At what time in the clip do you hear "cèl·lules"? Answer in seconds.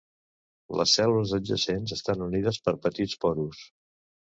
1.01-1.35